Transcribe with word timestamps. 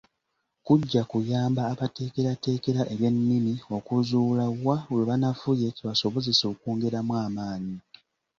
Kujja 0.65 1.01
kuyamba 1.11 1.61
abateekerateekera 1.71 2.81
eby'ennimi 2.93 3.53
okuzuula 3.77 4.45
wa 4.65 4.77
we 4.93 5.01
banafuye 5.09 5.67
kibasobozese 5.75 6.43
okwongeramu 6.51 7.13
amaanyi. 7.25 7.77